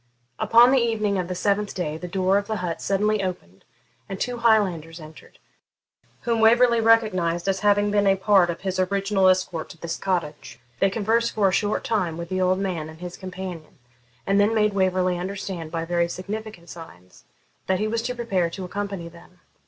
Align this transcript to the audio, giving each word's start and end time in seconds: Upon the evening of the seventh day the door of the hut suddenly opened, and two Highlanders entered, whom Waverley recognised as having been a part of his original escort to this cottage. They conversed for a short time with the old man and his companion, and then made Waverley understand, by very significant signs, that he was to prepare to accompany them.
Upon 0.39 0.71
the 0.71 0.79
evening 0.79 1.19
of 1.19 1.27
the 1.27 1.35
seventh 1.35 1.75
day 1.75 1.95
the 1.95 2.07
door 2.07 2.39
of 2.39 2.47
the 2.47 2.55
hut 2.55 2.81
suddenly 2.81 3.21
opened, 3.21 3.65
and 4.09 4.19
two 4.19 4.37
Highlanders 4.39 4.99
entered, 4.99 5.37
whom 6.21 6.39
Waverley 6.39 6.81
recognised 6.81 7.47
as 7.47 7.59
having 7.59 7.91
been 7.91 8.07
a 8.07 8.15
part 8.15 8.49
of 8.49 8.61
his 8.61 8.79
original 8.79 9.29
escort 9.29 9.69
to 9.69 9.77
this 9.77 9.97
cottage. 9.99 10.59
They 10.79 10.89
conversed 10.89 11.33
for 11.33 11.49
a 11.49 11.53
short 11.53 11.83
time 11.83 12.17
with 12.17 12.29
the 12.29 12.41
old 12.41 12.57
man 12.57 12.89
and 12.89 12.99
his 12.99 13.15
companion, 13.15 13.77
and 14.25 14.39
then 14.39 14.55
made 14.55 14.73
Waverley 14.73 15.19
understand, 15.19 15.69
by 15.69 15.85
very 15.85 16.09
significant 16.09 16.69
signs, 16.69 17.25
that 17.67 17.77
he 17.77 17.87
was 17.87 18.01
to 18.01 18.15
prepare 18.15 18.49
to 18.49 18.65
accompany 18.65 19.07
them. 19.07 19.41